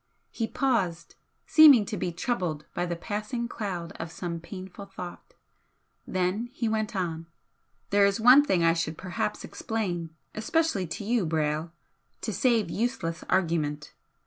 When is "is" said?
8.07-8.19